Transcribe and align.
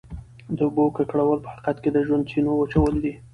د 0.57 0.59
اوبو 0.67 0.85
ککړول 0.97 1.39
په 1.43 1.49
حقیقت 1.53 1.77
کې 1.83 1.89
د 1.91 1.97
ژوند 2.07 2.23
د 2.25 2.29
چینو 2.31 2.51
وچول 2.55 2.93
دي. 3.03 3.13